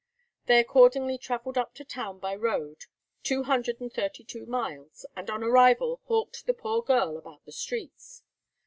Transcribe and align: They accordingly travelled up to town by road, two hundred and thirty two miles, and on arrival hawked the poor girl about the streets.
They 0.47 0.59
accordingly 0.59 1.19
travelled 1.19 1.59
up 1.59 1.75
to 1.75 1.85
town 1.85 2.17
by 2.17 2.33
road, 2.35 2.85
two 3.21 3.43
hundred 3.43 3.79
and 3.79 3.93
thirty 3.93 4.23
two 4.23 4.47
miles, 4.47 5.05
and 5.15 5.29
on 5.29 5.43
arrival 5.43 6.01
hawked 6.05 6.47
the 6.47 6.55
poor 6.55 6.81
girl 6.81 7.17
about 7.17 7.45
the 7.45 7.51
streets. 7.51 8.23